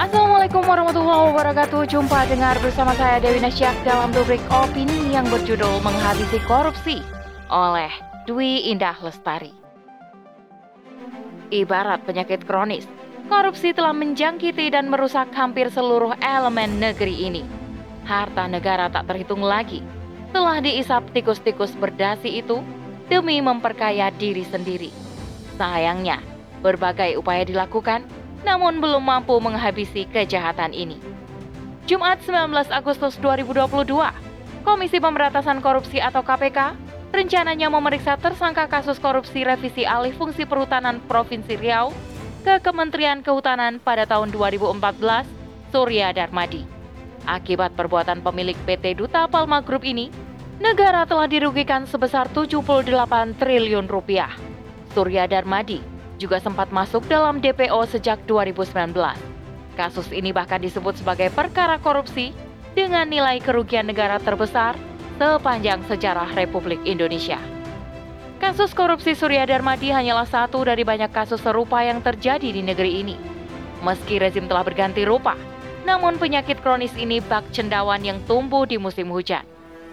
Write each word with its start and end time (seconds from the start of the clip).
Assalamualaikum 0.00 0.64
warahmatullahi 0.64 1.28
wabarakatuh. 1.28 1.84
Jumpa 1.84 2.24
dengar 2.32 2.56
bersama 2.64 2.96
saya 2.96 3.20
Dewi 3.20 3.36
Nasyak 3.36 3.76
dalam 3.84 4.08
rubrik 4.16 4.40
opini 4.48 5.12
yang 5.12 5.28
berjudul 5.28 5.84
Menghabisi 5.84 6.40
Korupsi 6.48 7.04
oleh 7.52 7.92
Dwi 8.24 8.72
Indah 8.72 8.96
Lestari. 9.04 9.52
Ibarat 11.52 12.08
penyakit 12.08 12.48
kronis, 12.48 12.88
korupsi 13.28 13.76
telah 13.76 13.92
menjangkiti 13.92 14.72
dan 14.72 14.88
merusak 14.88 15.28
hampir 15.36 15.68
seluruh 15.68 16.16
elemen 16.24 16.80
negeri 16.80 17.28
ini. 17.28 17.44
Harta 18.08 18.48
negara 18.48 18.88
tak 18.88 19.04
terhitung 19.04 19.44
lagi. 19.44 19.84
Telah 20.32 20.64
diisap 20.64 21.12
tikus-tikus 21.12 21.76
berdasi 21.76 22.40
itu 22.40 22.64
demi 23.12 23.36
memperkaya 23.44 24.08
diri 24.16 24.48
sendiri. 24.48 24.88
Sayangnya, 25.60 26.24
berbagai 26.64 27.20
upaya 27.20 27.44
dilakukan 27.44 28.08
namun 28.44 28.80
belum 28.80 29.04
mampu 29.04 29.36
menghabisi 29.38 30.08
kejahatan 30.08 30.72
ini. 30.72 30.96
Jumat 31.84 32.22
19 32.22 32.70
Agustus 32.70 33.18
2022, 33.18 33.90
Komisi 34.62 35.02
Pemberantasan 35.02 35.58
Korupsi 35.58 35.98
atau 35.98 36.22
KPK 36.22 36.76
rencananya 37.10 37.66
memeriksa 37.66 38.14
tersangka 38.14 38.70
kasus 38.70 39.02
korupsi 39.02 39.42
revisi 39.42 39.82
alih 39.82 40.14
fungsi 40.14 40.46
perhutanan 40.46 41.02
Provinsi 41.10 41.58
Riau 41.58 41.90
ke 42.46 42.62
Kementerian 42.62 43.26
Kehutanan 43.26 43.82
pada 43.82 44.06
tahun 44.06 44.30
2014, 44.30 45.26
Surya 45.74 46.14
Darmadi. 46.14 46.62
Akibat 47.26 47.74
perbuatan 47.76 48.24
pemilik 48.24 48.56
PT 48.64 48.96
Duta 48.96 49.26
Palma 49.28 49.60
Group 49.60 49.84
ini, 49.84 50.08
negara 50.62 51.04
telah 51.04 51.26
dirugikan 51.26 51.84
sebesar 51.84 52.30
78 52.32 52.86
triliun 53.36 53.90
rupiah. 53.90 54.32
Surya 54.94 55.26
Darmadi 55.26 55.99
juga 56.20 56.36
sempat 56.36 56.68
masuk 56.68 57.08
dalam 57.08 57.40
DPO 57.40 57.80
sejak 57.88 58.20
2019. 58.28 58.92
Kasus 59.72 60.12
ini 60.12 60.36
bahkan 60.36 60.60
disebut 60.60 61.00
sebagai 61.00 61.32
perkara 61.32 61.80
korupsi 61.80 62.36
dengan 62.76 63.08
nilai 63.08 63.40
kerugian 63.40 63.88
negara 63.88 64.20
terbesar 64.20 64.76
sepanjang 65.16 65.80
sejarah 65.88 66.28
Republik 66.36 66.84
Indonesia. 66.84 67.40
Kasus 68.40 68.76
korupsi 68.76 69.16
Surya 69.16 69.48
Darmadi 69.48 69.92
hanyalah 69.92 70.28
satu 70.28 70.64
dari 70.64 70.84
banyak 70.84 71.12
kasus 71.12 71.40
serupa 71.40 71.80
yang 71.80 72.04
terjadi 72.04 72.52
di 72.52 72.60
negeri 72.60 73.04
ini. 73.04 73.16
Meski 73.80 74.20
rezim 74.20 74.48
telah 74.48 74.64
berganti 74.64 75.04
rupa, 75.08 75.36
namun 75.88 76.20
penyakit 76.20 76.60
kronis 76.60 76.92
ini 76.96 77.20
bak 77.24 77.48
cendawan 77.52 78.00
yang 78.00 78.20
tumbuh 78.28 78.64
di 78.68 78.76
musim 78.76 79.08
hujan. 79.12 79.44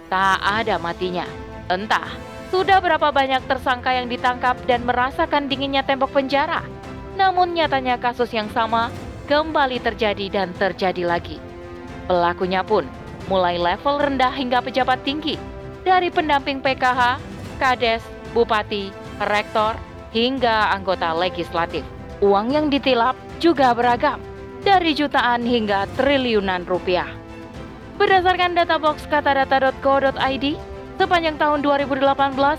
Tak 0.08 0.40
ada 0.40 0.80
matinya. 0.80 1.28
Entah 1.68 2.08
sudah 2.48 2.80
berapa 2.80 3.12
banyak 3.12 3.44
tersangka 3.46 3.92
yang 3.92 4.08
ditangkap 4.08 4.56
dan 4.66 4.88
merasakan 4.88 5.52
dinginnya 5.52 5.84
tembok 5.84 6.16
penjara. 6.16 6.64
Namun 7.20 7.58
nyatanya 7.58 8.00
kasus 8.00 8.32
yang 8.32 8.48
sama 8.56 8.94
kembali 9.28 9.84
terjadi 9.84 10.32
dan 10.32 10.56
terjadi 10.56 11.04
lagi. 11.04 11.42
Pelakunya 12.08 12.64
pun 12.64 12.88
mulai 13.28 13.60
level 13.60 14.00
rendah 14.00 14.32
hingga 14.32 14.64
pejabat 14.64 15.04
tinggi, 15.04 15.36
dari 15.84 16.08
pendamping 16.08 16.64
PKH, 16.64 17.20
Kades, 17.60 18.04
Bupati, 18.32 18.90
Rektor, 19.20 19.76
hingga 20.16 20.72
anggota 20.72 21.12
legislatif. 21.12 21.84
Uang 22.24 22.56
yang 22.56 22.72
ditilap 22.72 23.14
juga 23.44 23.76
beragam, 23.76 24.18
dari 24.64 24.96
jutaan 24.96 25.44
hingga 25.44 25.86
triliunan 26.00 26.64
rupiah. 26.66 27.08
Berdasarkan 28.00 28.56
data 28.56 28.80
box 28.80 29.04
katadata.co.id, 29.10 30.46
Sepanjang 30.98 31.38
tahun 31.38 31.62
2018 31.62 32.10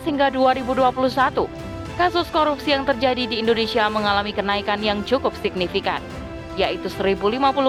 hingga 0.06 0.30
2021, 0.30 1.50
kasus 1.98 2.30
korupsi 2.30 2.70
yang 2.70 2.86
terjadi 2.86 3.26
di 3.26 3.42
Indonesia 3.42 3.90
mengalami 3.90 4.30
kenaikan 4.30 4.78
yang 4.78 5.02
cukup 5.02 5.34
signifikan, 5.42 5.98
yaitu 6.54 6.86
1.050 6.86 7.18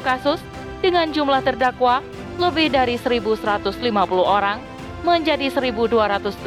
kasus 0.06 0.38
dengan 0.78 1.10
jumlah 1.10 1.42
terdakwa 1.42 2.06
lebih 2.38 2.70
dari 2.70 3.02
1.150 3.02 3.82
orang 4.22 4.62
menjadi 5.02 5.50
1.282 5.50 6.38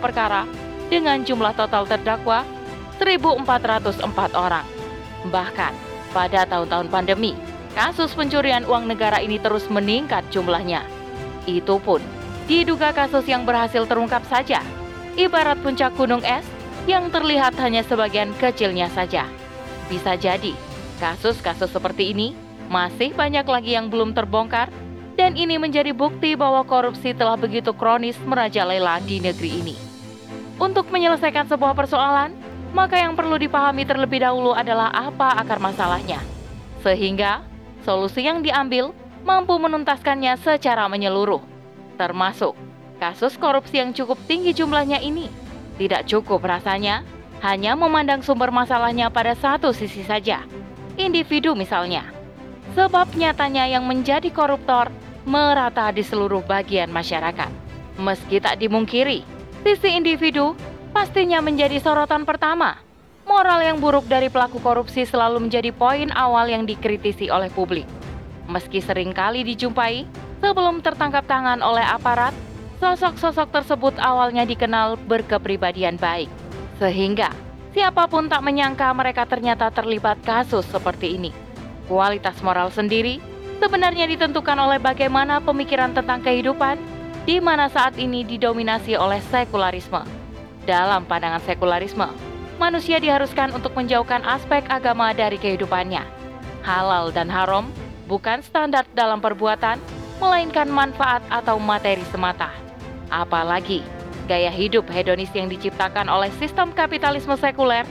perkara 0.00 0.48
dengan 0.88 1.20
jumlah 1.20 1.52
total 1.52 1.84
terdakwa 1.84 2.48
1.404 2.96 4.32
orang. 4.32 4.64
Bahkan 5.28 5.72
pada 6.16 6.48
tahun-tahun 6.48 6.88
pandemi, 6.88 7.36
kasus 7.76 8.16
pencurian 8.16 8.64
uang 8.64 8.88
negara 8.88 9.20
ini 9.20 9.36
terus 9.36 9.68
meningkat 9.68 10.24
jumlahnya. 10.32 10.88
Itu 11.44 11.76
pun 11.76 12.00
diduga 12.52 12.92
kasus 12.92 13.24
yang 13.24 13.48
berhasil 13.48 13.88
terungkap 13.88 14.20
saja, 14.28 14.60
ibarat 15.16 15.56
puncak 15.64 15.96
gunung 15.96 16.20
es 16.20 16.44
yang 16.84 17.08
terlihat 17.08 17.56
hanya 17.56 17.80
sebagian 17.80 18.36
kecilnya 18.36 18.92
saja. 18.92 19.24
Bisa 19.88 20.20
jadi, 20.20 20.52
kasus-kasus 21.00 21.72
seperti 21.72 22.12
ini 22.12 22.36
masih 22.68 23.16
banyak 23.16 23.48
lagi 23.48 23.72
yang 23.72 23.88
belum 23.88 24.12
terbongkar 24.12 24.68
dan 25.16 25.32
ini 25.32 25.56
menjadi 25.56 25.96
bukti 25.96 26.36
bahwa 26.36 26.60
korupsi 26.68 27.16
telah 27.16 27.40
begitu 27.40 27.72
kronis 27.72 28.20
merajalela 28.28 29.00
di 29.00 29.16
negeri 29.24 29.50
ini. 29.64 29.76
Untuk 30.60 30.92
menyelesaikan 30.92 31.48
sebuah 31.48 31.72
persoalan, 31.72 32.36
maka 32.76 33.00
yang 33.00 33.16
perlu 33.16 33.40
dipahami 33.40 33.88
terlebih 33.88 34.20
dahulu 34.20 34.52
adalah 34.52 34.92
apa 34.92 35.40
akar 35.40 35.56
masalahnya. 35.56 36.20
Sehingga, 36.84 37.40
solusi 37.88 38.28
yang 38.28 38.44
diambil 38.44 38.92
mampu 39.24 39.56
menuntaskannya 39.56 40.36
secara 40.36 40.84
menyeluruh 40.92 41.51
termasuk 42.02 42.58
kasus 42.98 43.38
korupsi 43.38 43.78
yang 43.78 43.94
cukup 43.94 44.18
tinggi 44.26 44.50
jumlahnya 44.50 44.98
ini. 44.98 45.30
Tidak 45.78 46.10
cukup 46.10 46.42
rasanya 46.42 47.06
hanya 47.38 47.78
memandang 47.78 48.26
sumber 48.26 48.50
masalahnya 48.50 49.06
pada 49.10 49.38
satu 49.38 49.70
sisi 49.70 50.02
saja, 50.02 50.42
individu 50.98 51.54
misalnya. 51.54 52.02
Sebab 52.74 53.14
nyatanya 53.14 53.70
yang 53.70 53.86
menjadi 53.86 54.30
koruptor 54.34 54.90
merata 55.22 55.90
di 55.94 56.02
seluruh 56.02 56.42
bagian 56.42 56.90
masyarakat. 56.90 57.50
Meski 57.98 58.42
tak 58.42 58.58
dimungkiri, 58.58 59.22
sisi 59.62 59.94
individu 59.94 60.58
pastinya 60.90 61.38
menjadi 61.38 61.78
sorotan 61.78 62.26
pertama. 62.26 62.78
Moral 63.22 63.62
yang 63.62 63.78
buruk 63.78 64.10
dari 64.10 64.26
pelaku 64.26 64.58
korupsi 64.58 65.06
selalu 65.06 65.46
menjadi 65.46 65.70
poin 65.70 66.10
awal 66.14 66.50
yang 66.50 66.66
dikritisi 66.66 67.30
oleh 67.30 67.50
publik. 67.54 67.86
Meski 68.50 68.82
sering 68.82 69.14
kali 69.14 69.46
dijumpai 69.46 70.02
Sebelum 70.42 70.82
tertangkap 70.82 71.22
tangan 71.30 71.62
oleh 71.62 71.86
aparat, 71.86 72.34
sosok-sosok 72.82 73.54
tersebut 73.54 73.94
awalnya 74.02 74.42
dikenal 74.42 74.98
berkepribadian 75.06 75.94
baik. 75.94 76.26
Sehingga 76.82 77.30
siapa 77.70 78.10
pun 78.10 78.26
tak 78.26 78.42
menyangka 78.42 78.90
mereka 78.90 79.22
ternyata 79.22 79.70
terlibat 79.70 80.18
kasus 80.26 80.66
seperti 80.66 81.14
ini. 81.14 81.30
Kualitas 81.86 82.42
moral 82.42 82.74
sendiri 82.74 83.22
sebenarnya 83.62 84.10
ditentukan 84.10 84.58
oleh 84.58 84.82
bagaimana 84.82 85.38
pemikiran 85.38 85.94
tentang 85.94 86.18
kehidupan 86.26 86.74
di 87.22 87.38
mana 87.38 87.70
saat 87.70 87.94
ini 87.94 88.26
didominasi 88.26 88.98
oleh 88.98 89.22
sekularisme. 89.30 90.02
Dalam 90.66 91.06
pandangan 91.06 91.42
sekularisme, 91.46 92.10
manusia 92.58 92.98
diharuskan 92.98 93.54
untuk 93.54 93.78
menjauhkan 93.78 94.26
aspek 94.26 94.66
agama 94.66 95.14
dari 95.14 95.38
kehidupannya. 95.38 96.02
Halal 96.66 97.14
dan 97.14 97.30
haram 97.30 97.70
bukan 98.10 98.42
standar 98.42 98.82
dalam 98.94 99.22
perbuatan, 99.22 99.78
melainkan 100.22 100.70
manfaat 100.70 101.18
atau 101.26 101.58
materi 101.58 102.06
semata. 102.14 102.54
Apalagi, 103.10 103.82
gaya 104.30 104.54
hidup 104.54 104.86
hedonis 104.86 105.34
yang 105.34 105.50
diciptakan 105.50 106.06
oleh 106.06 106.30
sistem 106.38 106.70
kapitalisme 106.70 107.34
sekuler 107.34 107.82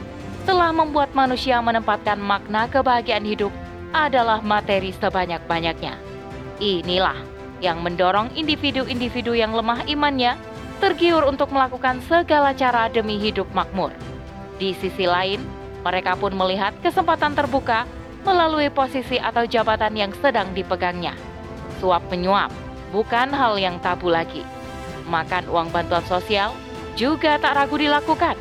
telah 0.47 0.71
membuat 0.71 1.11
manusia 1.11 1.59
menempatkan 1.59 2.15
makna 2.15 2.71
kebahagiaan 2.71 3.27
hidup 3.27 3.51
adalah 3.91 4.39
materi 4.39 4.95
sebanyak-banyaknya. 4.95 5.99
Inilah 6.63 7.19
yang 7.59 7.83
mendorong 7.83 8.31
individu-individu 8.39 9.35
yang 9.35 9.51
lemah 9.51 9.83
imannya 9.85 10.39
tergiur 10.79 11.27
untuk 11.27 11.51
melakukan 11.51 11.99
segala 12.07 12.55
cara 12.55 12.87
demi 12.87 13.19
hidup 13.19 13.45
makmur. 13.51 13.91
Di 14.57 14.73
sisi 14.79 15.05
lain, 15.05 15.43
mereka 15.83 16.15
pun 16.15 16.33
melihat 16.33 16.73
kesempatan 16.79 17.37
terbuka 17.37 17.85
melalui 18.25 18.71
posisi 18.71 19.19
atau 19.21 19.45
jabatan 19.45 19.93
yang 19.93 20.13
sedang 20.21 20.49
dipegangnya 20.57 21.13
suap 21.81 22.05
menyuap 22.13 22.53
bukan 22.93 23.33
hal 23.33 23.57
yang 23.57 23.81
tabu 23.81 24.13
lagi. 24.13 24.45
Makan 25.09 25.49
uang 25.49 25.73
bantuan 25.73 26.05
sosial 26.05 26.53
juga 26.93 27.41
tak 27.41 27.57
ragu 27.57 27.79
dilakukan. 27.79 28.37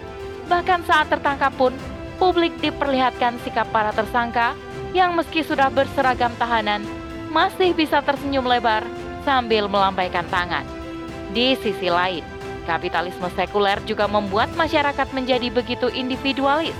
Bahkan 0.50 0.84
saat 0.84 1.08
tertangkap 1.08 1.54
pun, 1.56 1.72
publik 2.20 2.52
diperlihatkan 2.60 3.40
sikap 3.46 3.70
para 3.72 3.94
tersangka 3.96 4.52
yang 4.92 5.14
meski 5.14 5.40
sudah 5.40 5.70
berseragam 5.70 6.34
tahanan, 6.37 6.82
masih 7.31 7.72
bisa 7.72 8.02
tersenyum 8.02 8.44
lebar 8.44 8.82
sambil 9.22 9.70
melambaikan 9.70 10.26
tangan. 10.28 10.66
Di 11.31 11.54
sisi 11.62 11.87
lain, 11.87 12.26
kapitalisme 12.66 13.31
sekuler 13.38 13.78
juga 13.87 14.10
membuat 14.10 14.50
masyarakat 14.58 15.14
menjadi 15.14 15.46
begitu 15.48 15.87
individualis. 15.94 16.75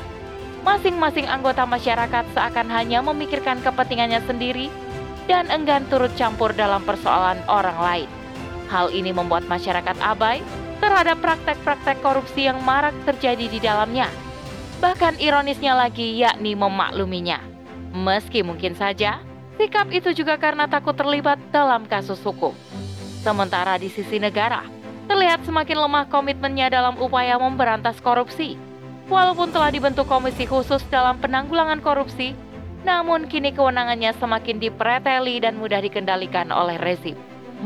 Masing-masing 0.66 1.24
anggota 1.24 1.64
masyarakat 1.64 2.36
seakan 2.36 2.68
hanya 2.68 3.00
memikirkan 3.00 3.62
kepentingannya 3.64 4.20
sendiri 4.28 4.68
dan 5.26 5.49
enggan 5.52 5.84
turut 5.90 6.12
campur 6.14 6.55
dalam 6.55 6.81
persoalan 6.87 7.40
orang 7.50 7.78
lain. 7.81 8.08
Hal 8.70 8.94
ini 8.94 9.11
membuat 9.11 9.44
masyarakat 9.50 9.96
abai 9.99 10.40
terhadap 10.78 11.19
praktek-praktek 11.20 11.99
korupsi 12.00 12.46
yang 12.46 12.62
marak 12.62 12.94
terjadi 13.05 13.46
di 13.50 13.58
dalamnya. 13.58 14.06
Bahkan 14.81 15.20
ironisnya 15.20 15.76
lagi 15.76 16.17
yakni 16.17 16.56
memakluminya. 16.56 17.43
Meski 17.90 18.40
mungkin 18.46 18.78
saja 18.78 19.20
Sikap 19.61 19.93
itu 19.93 20.17
juga 20.17 20.40
karena 20.40 20.64
takut 20.64 20.96
terlibat 20.96 21.37
dalam 21.52 21.84
kasus 21.84 22.17
hukum. 22.25 22.56
Sementara 23.20 23.76
di 23.76 23.93
sisi 23.93 24.17
negara, 24.17 24.64
terlihat 25.05 25.44
semakin 25.44 25.84
lemah 25.84 26.08
komitmennya 26.08 26.72
dalam 26.72 26.96
upaya 26.96 27.37
memberantas 27.37 28.00
korupsi. 28.00 28.56
Walaupun 29.12 29.52
telah 29.52 29.69
dibentuk 29.69 30.08
komisi 30.08 30.49
khusus 30.49 30.81
dalam 30.88 31.20
penanggulangan 31.20 31.84
korupsi, 31.84 32.32
namun 32.82 33.29
kini 33.29 33.53
kewenangannya 33.53 34.17
semakin 34.17 34.56
dipreteli 34.56 35.41
dan 35.43 35.61
mudah 35.61 35.85
dikendalikan 35.85 36.49
oleh 36.49 36.81
rezim. 36.81 37.17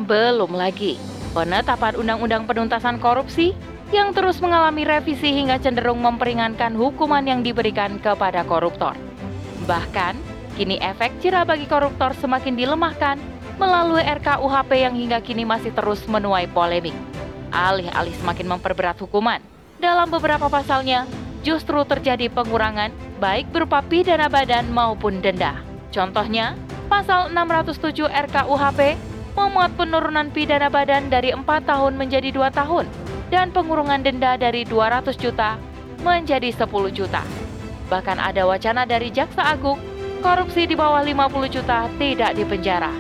Belum 0.07 0.51
lagi, 0.51 0.99
penetapan 1.31 1.95
undang-undang 1.95 2.51
penuntasan 2.51 2.99
korupsi 2.99 3.55
yang 3.95 4.11
terus 4.11 4.43
mengalami 4.43 4.83
revisi 4.83 5.31
hingga 5.31 5.63
cenderung 5.63 6.03
memperingankan 6.03 6.75
hukuman 6.75 7.23
yang 7.23 7.47
diberikan 7.47 8.03
kepada 8.03 8.43
koruptor. 8.43 8.99
Bahkan, 9.71 10.19
kini 10.59 10.83
efek 10.83 11.15
jerah 11.23 11.47
bagi 11.47 11.71
koruptor 11.71 12.11
semakin 12.19 12.59
dilemahkan 12.59 13.17
melalui 13.55 14.03
RKUHP 14.03 14.71
yang 14.83 14.95
hingga 14.99 15.23
kini 15.23 15.47
masih 15.47 15.71
terus 15.71 16.03
menuai 16.11 16.51
polemik. 16.51 16.95
Alih-alih 17.55 18.15
semakin 18.19 18.51
memperberat 18.51 18.99
hukuman, 18.99 19.39
dalam 19.79 20.11
beberapa 20.11 20.51
pasalnya 20.51 21.07
justru 21.47 21.79
terjadi 21.87 22.27
pengurangan 22.35 22.91
baik 23.25 23.49
berupa 23.57 23.81
pidana 23.81 24.29
badan 24.29 24.69
maupun 24.69 25.25
denda. 25.25 25.57
Contohnya, 25.89 26.61
pasal 26.93 27.33
607 27.33 28.05
RKUHP 28.05 29.01
memuat 29.33 29.73
penurunan 29.81 30.29
pidana 30.29 30.69
badan 30.69 31.09
dari 31.09 31.33
4 31.33 31.41
tahun 31.65 31.97
menjadi 31.97 32.29
2 32.29 32.53
tahun 32.53 32.85
dan 33.33 33.49
pengurungan 33.49 34.05
denda 34.05 34.37
dari 34.37 34.69
200 34.69 35.17
juta 35.17 35.57
menjadi 36.05 36.53
10 36.53 36.69
juta. 36.93 37.25
Bahkan 37.89 38.21
ada 38.21 38.45
wacana 38.45 38.85
dari 38.85 39.09
Jaksa 39.09 39.57
Agung, 39.57 39.81
korupsi 40.21 40.69
di 40.69 40.77
bawah 40.77 41.01
50 41.01 41.49
juta 41.49 41.89
tidak 41.97 42.37
dipenjara. 42.37 42.93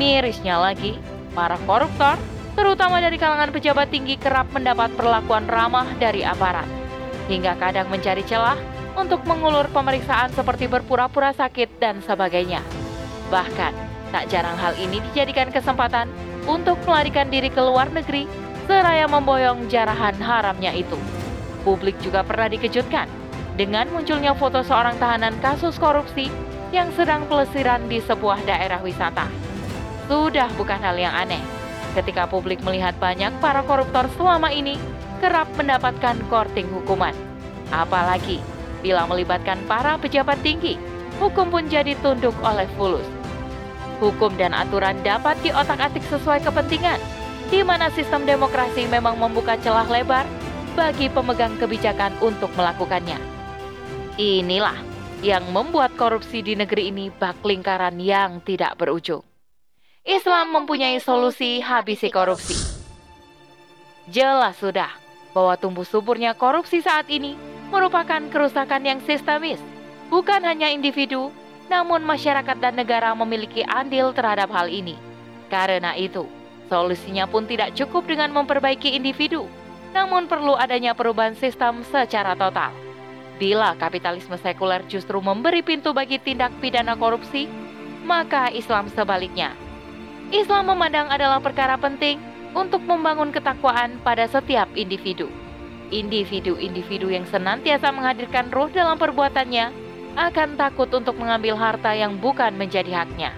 Mirisnya 0.00 0.56
lagi, 0.56 0.96
para 1.36 1.60
koruptor, 1.68 2.16
terutama 2.56 3.04
dari 3.04 3.20
kalangan 3.20 3.52
pejabat 3.52 3.92
tinggi 3.92 4.16
kerap 4.16 4.48
mendapat 4.56 4.88
perlakuan 4.96 5.44
ramah 5.44 5.92
dari 6.00 6.24
aparat. 6.24 6.64
Hingga 7.28 7.60
kadang 7.60 7.92
mencari 7.92 8.24
celah 8.24 8.56
untuk 8.96 9.24
mengulur 9.24 9.68
pemeriksaan 9.72 10.32
seperti 10.32 10.68
berpura-pura 10.68 11.32
sakit 11.32 11.80
dan 11.80 12.00
sebagainya. 12.04 12.60
Bahkan, 13.32 13.72
tak 14.12 14.28
jarang 14.28 14.58
hal 14.60 14.76
ini 14.76 15.00
dijadikan 15.10 15.48
kesempatan 15.48 16.10
untuk 16.44 16.76
melarikan 16.84 17.32
diri 17.32 17.48
ke 17.48 17.60
luar 17.62 17.88
negeri 17.88 18.28
seraya 18.68 19.08
memboyong 19.08 19.66
jarahan 19.72 20.14
haramnya 20.20 20.70
itu. 20.76 20.98
Publik 21.62 21.96
juga 22.02 22.26
pernah 22.26 22.50
dikejutkan 22.50 23.08
dengan 23.56 23.88
munculnya 23.90 24.34
foto 24.34 24.60
seorang 24.64 24.98
tahanan 24.98 25.36
kasus 25.40 25.78
korupsi 25.78 26.28
yang 26.72 26.88
sedang 26.96 27.28
pelesiran 27.28 27.84
di 27.86 28.00
sebuah 28.00 28.42
daerah 28.48 28.80
wisata. 28.80 29.28
Sudah 30.08 30.48
bukan 30.56 30.80
hal 30.80 30.96
yang 30.98 31.14
aneh 31.14 31.40
ketika 31.92 32.24
publik 32.24 32.64
melihat 32.64 32.96
banyak 32.96 33.30
para 33.38 33.60
koruptor 33.64 34.08
selama 34.16 34.48
ini 34.48 34.80
kerap 35.20 35.46
mendapatkan 35.54 36.16
korting 36.32 36.66
hukuman. 36.72 37.14
Apalagi 37.70 38.40
Bila 38.82 39.06
melibatkan 39.06 39.62
para 39.70 39.94
pejabat 39.94 40.42
tinggi, 40.42 40.74
hukum 41.22 41.54
pun 41.54 41.70
jadi 41.70 41.94
tunduk 42.02 42.34
oleh 42.42 42.66
fulus. 42.74 43.06
Hukum 44.02 44.34
dan 44.34 44.50
aturan 44.50 44.98
dapat 45.06 45.38
diotak-atik 45.46 46.02
sesuai 46.10 46.42
kepentingan, 46.42 46.98
di 47.46 47.62
mana 47.62 47.86
sistem 47.94 48.26
demokrasi 48.26 48.90
memang 48.90 49.14
membuka 49.14 49.54
celah 49.62 49.86
lebar 49.86 50.26
bagi 50.74 51.06
pemegang 51.06 51.54
kebijakan 51.62 52.10
untuk 52.18 52.50
melakukannya. 52.58 53.16
Inilah 54.18 54.76
yang 55.22 55.46
membuat 55.54 55.94
korupsi 55.94 56.42
di 56.42 56.58
negeri 56.58 56.90
ini 56.90 57.14
bak 57.14 57.46
lingkaran 57.46 58.02
yang 58.02 58.42
tidak 58.42 58.74
berujung. 58.74 59.22
Islam 60.02 60.50
mempunyai 60.50 60.98
solusi 60.98 61.62
habisi 61.62 62.10
korupsi. 62.10 62.58
Jelas 64.10 64.58
sudah 64.58 64.90
bahwa 65.30 65.54
tumbuh 65.54 65.86
suburnya 65.86 66.34
korupsi 66.34 66.82
saat 66.82 67.06
ini 67.06 67.38
merupakan 67.72 68.20
kerusakan 68.28 68.84
yang 68.84 69.00
sistemis. 69.08 69.56
Bukan 70.12 70.44
hanya 70.44 70.68
individu, 70.68 71.32
namun 71.72 72.04
masyarakat 72.04 72.60
dan 72.60 72.76
negara 72.76 73.16
memiliki 73.16 73.64
andil 73.64 74.12
terhadap 74.12 74.52
hal 74.52 74.68
ini. 74.68 75.00
Karena 75.48 75.96
itu, 75.96 76.28
solusinya 76.68 77.24
pun 77.24 77.48
tidak 77.48 77.72
cukup 77.72 78.04
dengan 78.04 78.28
memperbaiki 78.36 78.92
individu, 78.92 79.48
namun 79.96 80.28
perlu 80.28 80.52
adanya 80.52 80.92
perubahan 80.92 81.32
sistem 81.32 81.80
secara 81.88 82.36
total. 82.36 82.76
Bila 83.40 83.72
kapitalisme 83.80 84.36
sekuler 84.36 84.84
justru 84.84 85.16
memberi 85.24 85.64
pintu 85.64 85.96
bagi 85.96 86.20
tindak 86.20 86.52
pidana 86.60 86.92
korupsi, 86.92 87.48
maka 88.04 88.52
Islam 88.52 88.92
sebaliknya. 88.92 89.56
Islam 90.28 90.76
memandang 90.76 91.08
adalah 91.08 91.40
perkara 91.40 91.80
penting 91.80 92.20
untuk 92.52 92.84
membangun 92.84 93.32
ketakwaan 93.32 93.96
pada 94.04 94.28
setiap 94.28 94.68
individu 94.76 95.32
individu-individu 95.92 97.12
yang 97.12 97.28
senantiasa 97.28 97.92
menghadirkan 97.92 98.48
ruh 98.48 98.72
dalam 98.72 98.96
perbuatannya 98.96 99.70
akan 100.16 100.56
takut 100.56 100.88
untuk 100.92 101.20
mengambil 101.20 101.56
harta 101.56 101.92
yang 101.92 102.16
bukan 102.16 102.56
menjadi 102.56 103.04
haknya. 103.04 103.36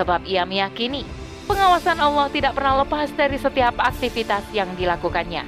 Sebab 0.00 0.24
ia 0.24 0.48
meyakini 0.48 1.04
pengawasan 1.44 2.00
Allah 2.00 2.32
tidak 2.32 2.56
pernah 2.56 2.80
lepas 2.80 3.12
dari 3.12 3.36
setiap 3.36 3.76
aktivitas 3.76 4.48
yang 4.56 4.72
dilakukannya. 4.76 5.44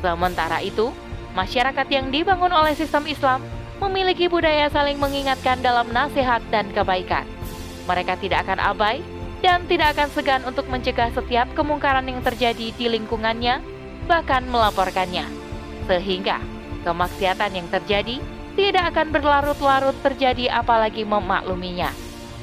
Sementara 0.00 0.64
itu, 0.64 0.92
masyarakat 1.36 1.86
yang 1.92 2.08
dibangun 2.08 2.52
oleh 2.52 2.72
sistem 2.72 3.04
Islam 3.04 3.44
memiliki 3.80 4.28
budaya 4.28 4.72
saling 4.72 4.96
mengingatkan 4.96 5.60
dalam 5.60 5.88
nasihat 5.92 6.40
dan 6.48 6.72
kebaikan. 6.72 7.28
Mereka 7.84 8.16
tidak 8.24 8.48
akan 8.48 8.60
abai 8.60 9.04
dan 9.44 9.68
tidak 9.68 9.96
akan 9.96 10.08
segan 10.16 10.42
untuk 10.48 10.64
mencegah 10.72 11.12
setiap 11.12 11.52
kemungkaran 11.52 12.08
yang 12.08 12.24
terjadi 12.24 12.72
di 12.72 12.86
lingkungannya, 12.88 13.60
bahkan 14.08 14.48
melaporkannya 14.48 15.43
sehingga 15.88 16.40
kemaksiatan 16.84 17.52
yang 17.56 17.68
terjadi 17.72 18.20
tidak 18.54 18.94
akan 18.94 19.10
berlarut-larut 19.10 19.96
terjadi 20.04 20.50
apalagi 20.62 21.02
memakluminya. 21.02 21.90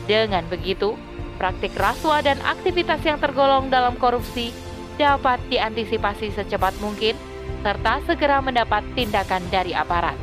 Dengan 0.06 0.44
begitu, 0.52 1.00
praktik 1.40 1.72
rasuah 1.80 2.20
dan 2.26 2.38
aktivitas 2.44 3.00
yang 3.08 3.18
tergolong 3.18 3.72
dalam 3.72 3.96
korupsi 3.96 4.52
dapat 5.00 5.40
diantisipasi 5.48 6.36
secepat 6.36 6.76
mungkin 6.84 7.16
serta 7.64 8.04
segera 8.06 8.44
mendapat 8.44 8.84
tindakan 8.94 9.42
dari 9.48 9.72
aparat. 9.72 10.18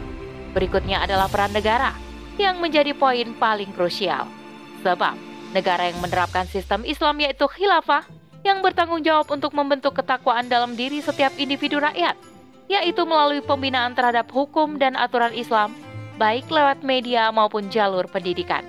Berikutnya 0.53 1.03
adalah 1.03 1.31
peran 1.31 1.55
negara 1.55 1.94
yang 2.37 2.61
menjadi 2.61 2.93
poin 2.94 3.35
paling 3.38 3.73
krusial. 3.73 4.29
Sebab 4.84 5.17
negara 5.56 5.89
yang 5.89 5.98
menerapkan 6.05 6.44
sistem 6.46 6.84
Islam 6.84 7.19
yaitu 7.25 7.48
khilafah 7.48 8.05
yang 8.46 8.63
bertanggung 8.63 9.03
jawab 9.03 9.27
untuk 9.32 9.51
membentuk 9.56 9.96
ketakwaan 9.98 10.46
dalam 10.46 10.79
diri 10.79 11.03
setiap 11.03 11.34
individu 11.41 11.82
rakyat 11.82 12.15
yaitu 12.69 13.03
melalui 13.08 13.41
pembinaan 13.41 13.96
terhadap 13.96 14.29
hukum 14.29 14.77
dan 14.77 14.94
aturan 14.94 15.32
Islam, 15.32 15.72
baik 16.20 16.46
lewat 16.53 16.84
media 16.84 17.32
maupun 17.32 17.72
jalur 17.72 18.05
pendidikan. 18.06 18.63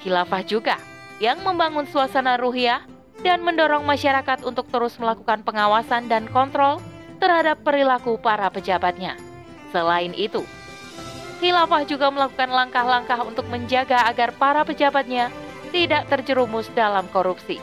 Khilafah 0.00 0.42
juga 0.48 0.80
yang 1.20 1.44
membangun 1.44 1.84
suasana 1.84 2.40
ruhiah 2.40 2.82
dan 3.20 3.44
mendorong 3.44 3.84
masyarakat 3.84 4.42
untuk 4.42 4.68
terus 4.72 4.96
melakukan 4.96 5.44
pengawasan 5.44 6.08
dan 6.08 6.28
kontrol 6.32 6.80
terhadap 7.20 7.60
perilaku 7.62 8.16
para 8.18 8.48
pejabatnya. 8.48 9.16
Selain 9.70 10.12
itu, 10.16 10.42
Khilafah 11.40 11.84
juga 11.84 12.08
melakukan 12.08 12.48
langkah-langkah 12.48 13.20
untuk 13.28 13.44
menjaga 13.52 14.08
agar 14.08 14.32
para 14.40 14.64
pejabatnya 14.64 15.28
tidak 15.68 16.08
terjerumus 16.08 16.70
dalam 16.72 17.04
korupsi, 17.12 17.60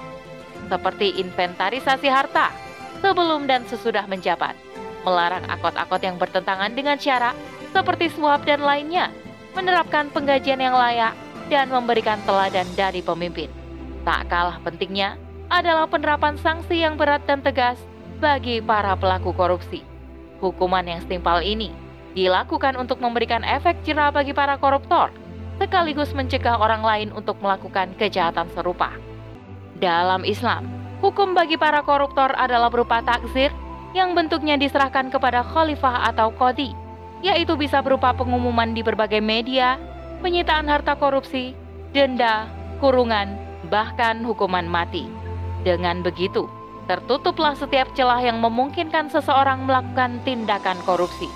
seperti 0.70 1.18
inventarisasi 1.18 2.10
harta 2.12 2.54
sebelum 3.02 3.50
dan 3.50 3.66
sesudah 3.66 4.06
menjabat 4.06 4.54
melarang 5.04 5.46
akot-akot 5.50 6.02
yang 6.02 6.18
bertentangan 6.22 6.72
dengan 6.74 6.98
syarat 6.98 7.34
seperti 7.72 8.12
suap 8.12 8.44
dan 8.44 8.62
lainnya, 8.62 9.10
menerapkan 9.56 10.12
penggajian 10.12 10.60
yang 10.60 10.76
layak, 10.76 11.16
dan 11.52 11.68
memberikan 11.68 12.20
teladan 12.24 12.68
dari 12.80 13.04
pemimpin. 13.04 13.52
Tak 14.08 14.32
kalah 14.32 14.58
pentingnya 14.64 15.20
adalah 15.52 15.86
penerapan 15.86 16.40
sanksi 16.40 16.80
yang 16.80 16.96
berat 16.96 17.28
dan 17.28 17.44
tegas 17.44 17.76
bagi 18.24 18.64
para 18.64 18.96
pelaku 18.96 19.36
korupsi. 19.36 19.84
Hukuman 20.40 20.88
yang 20.88 21.04
setimpal 21.04 21.44
ini 21.44 21.70
dilakukan 22.16 22.80
untuk 22.80 23.04
memberikan 23.04 23.44
efek 23.44 23.84
jerah 23.84 24.10
bagi 24.10 24.32
para 24.32 24.56
koruptor, 24.58 25.12
sekaligus 25.60 26.16
mencegah 26.16 26.58
orang 26.58 26.82
lain 26.82 27.10
untuk 27.12 27.38
melakukan 27.44 27.94
kejahatan 28.00 28.48
serupa. 28.56 28.96
Dalam 29.78 30.24
Islam, 30.24 30.66
hukum 31.04 31.36
bagi 31.36 31.60
para 31.60 31.84
koruptor 31.84 32.32
adalah 32.34 32.72
berupa 32.72 33.04
takzir 33.04 33.52
yang 33.92 34.16
bentuknya 34.16 34.56
diserahkan 34.56 35.12
kepada 35.12 35.44
khalifah 35.44 36.12
atau 36.12 36.32
kodi, 36.32 36.72
yaitu 37.20 37.60
bisa 37.60 37.84
berupa 37.84 38.16
pengumuman 38.16 38.72
di 38.72 38.82
berbagai 38.82 39.20
media, 39.20 39.76
penyitaan 40.24 40.68
harta 40.68 40.96
korupsi, 40.96 41.52
denda, 41.92 42.48
kurungan, 42.80 43.36
bahkan 43.68 44.24
hukuman 44.24 44.66
mati. 44.66 45.08
Dengan 45.62 46.02
begitu, 46.02 46.50
tertutuplah 46.90 47.54
setiap 47.54 47.92
celah 47.94 48.24
yang 48.24 48.42
memungkinkan 48.42 49.12
seseorang 49.12 49.68
melakukan 49.68 50.24
tindakan 50.26 50.80
korupsi. 50.88 51.30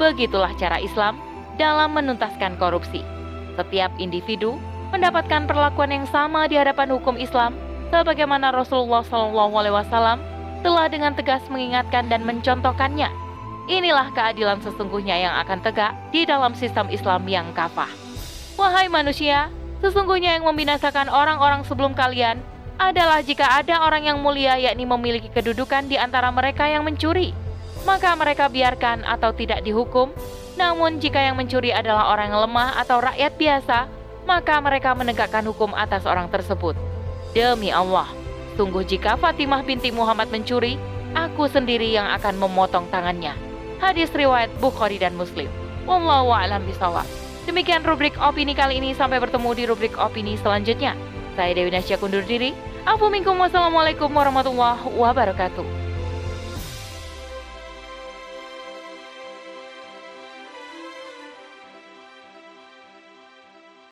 Begitulah 0.00 0.50
cara 0.58 0.82
Islam 0.82 1.20
dalam 1.60 1.94
menuntaskan 1.94 2.56
korupsi. 2.56 3.04
Setiap 3.54 3.92
individu 4.00 4.56
mendapatkan 4.90 5.44
perlakuan 5.44 5.92
yang 5.92 6.06
sama 6.08 6.48
di 6.48 6.56
hadapan 6.56 6.88
hukum 6.96 7.20
Islam, 7.20 7.54
sebagaimana 7.92 8.50
Rasulullah 8.50 9.04
SAW 9.04 10.31
telah 10.62 10.86
dengan 10.88 11.12
tegas 11.12 11.42
mengingatkan 11.50 12.06
dan 12.08 12.22
mencontohkannya. 12.22 13.10
Inilah 13.70 14.10
keadilan 14.10 14.58
sesungguhnya 14.62 15.18
yang 15.18 15.34
akan 15.42 15.62
tegak 15.62 15.94
di 16.10 16.26
dalam 16.26 16.54
sistem 16.54 16.90
Islam 16.90 17.22
yang 17.30 17.50
kafah. 17.54 17.90
Wahai 18.58 18.90
manusia, 18.90 19.50
sesungguhnya 19.82 20.38
yang 20.38 20.46
membinasakan 20.46 21.10
orang-orang 21.10 21.62
sebelum 21.66 21.94
kalian 21.94 22.42
adalah 22.78 23.22
jika 23.22 23.62
ada 23.62 23.86
orang 23.86 24.10
yang 24.10 24.18
mulia 24.18 24.58
yakni 24.58 24.82
memiliki 24.82 25.30
kedudukan 25.30 25.86
di 25.86 25.94
antara 25.94 26.30
mereka 26.34 26.66
yang 26.66 26.82
mencuri, 26.82 27.30
maka 27.86 28.14
mereka 28.18 28.50
biarkan 28.50 29.06
atau 29.06 29.30
tidak 29.30 29.62
dihukum. 29.62 30.10
Namun 30.58 31.00
jika 31.00 31.22
yang 31.22 31.38
mencuri 31.38 31.72
adalah 31.72 32.12
orang 32.12 32.34
yang 32.34 32.44
lemah 32.44 32.76
atau 32.82 33.00
rakyat 33.00 33.32
biasa, 33.38 33.78
maka 34.26 34.58
mereka 34.60 34.92
menegakkan 34.92 35.42
hukum 35.46 35.72
atas 35.72 36.04
orang 36.04 36.28
tersebut. 36.28 36.76
Demi 37.32 37.72
Allah, 37.72 38.10
sungguh 38.62 38.86
jika 38.86 39.18
Fatimah 39.18 39.66
binti 39.66 39.90
Muhammad 39.90 40.30
mencuri, 40.30 40.78
aku 41.18 41.50
sendiri 41.50 41.90
yang 41.90 42.06
akan 42.14 42.38
memotong 42.38 42.86
tangannya. 42.94 43.34
Hadis 43.82 44.14
riwayat 44.14 44.54
Bukhari 44.62 45.02
dan 45.02 45.18
Muslim. 45.18 45.50
Wallahu 45.82 46.30
a'lam 46.30 46.62
bishawab. 46.62 47.02
Demikian 47.42 47.82
rubrik 47.82 48.14
opini 48.22 48.54
kali 48.54 48.78
ini 48.78 48.94
sampai 48.94 49.18
bertemu 49.18 49.50
di 49.58 49.66
rubrik 49.66 49.98
opini 49.98 50.38
selanjutnya. 50.38 50.94
Saya 51.34 51.58
Dewi 51.58 51.74
Nasya 51.74 51.98
kundur 51.98 52.22
diri. 52.22 52.54
Assalamualaikum 52.86 54.14
warahmatullahi 54.14 54.94
wabarakatuh. 54.94 55.81